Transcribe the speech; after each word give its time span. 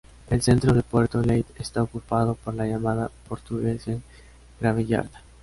El 0.31 0.41
centro 0.41 0.73
de 0.73 0.81
Puerto 0.81 1.21
Leith 1.21 1.45
está 1.59 1.83
ocupado 1.83 2.33
por 2.33 2.55
la 2.55 2.65
llamada 2.65 3.11
"Portuguese 3.27 4.01
graveyard". 4.59 5.11